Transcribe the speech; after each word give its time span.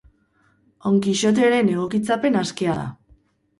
On 0.91 0.97
Kixoteren 1.03 1.71
egokitzapen 1.75 2.43
askea 2.43 2.81
da. 2.83 2.91